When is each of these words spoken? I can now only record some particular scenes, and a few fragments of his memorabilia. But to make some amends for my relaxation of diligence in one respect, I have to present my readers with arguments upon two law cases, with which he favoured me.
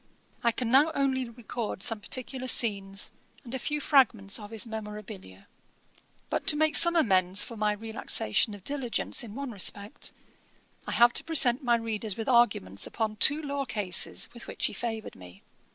I 0.43 0.51
can 0.51 0.71
now 0.71 0.91
only 0.95 1.29
record 1.29 1.83
some 1.83 1.99
particular 1.99 2.47
scenes, 2.47 3.11
and 3.43 3.53
a 3.53 3.59
few 3.59 3.79
fragments 3.79 4.39
of 4.39 4.49
his 4.49 4.65
memorabilia. 4.65 5.47
But 6.27 6.47
to 6.47 6.55
make 6.55 6.75
some 6.75 6.95
amends 6.95 7.43
for 7.43 7.55
my 7.55 7.73
relaxation 7.73 8.55
of 8.55 8.63
diligence 8.63 9.23
in 9.23 9.35
one 9.35 9.51
respect, 9.51 10.11
I 10.87 10.91
have 10.93 11.13
to 11.13 11.23
present 11.23 11.63
my 11.63 11.75
readers 11.75 12.17
with 12.17 12.27
arguments 12.27 12.87
upon 12.87 13.17
two 13.17 13.43
law 13.43 13.63
cases, 13.65 14.27
with 14.33 14.47
which 14.47 14.65
he 14.65 14.73
favoured 14.73 15.15
me. 15.15 15.43